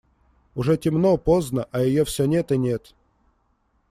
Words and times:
Уже 0.55 0.77
темно, 0.77 1.15
поздно, 1.17 1.67
а 1.71 1.81
ее 1.81 2.05
все 2.05 2.25
нет 2.25 2.51
и 2.51 2.57
нет. 2.57 2.95